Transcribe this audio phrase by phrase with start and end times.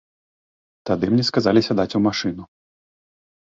[0.91, 2.43] Тады мне сказалі сядаць у машыну.